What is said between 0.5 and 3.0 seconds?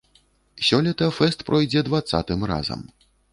Сёлета фэст пройдзе дваццатым разам.